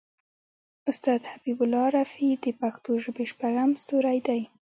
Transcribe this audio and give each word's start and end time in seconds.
استاد 0.91 1.21
حبیب 1.31 1.59
الله 1.63 1.85
رفیع 1.99 2.31
د 2.43 2.45
پښتو 2.61 2.91
ژبې 3.03 3.25
شپږم 3.31 3.69
ستوری 3.81 4.19
دی. 4.27 4.41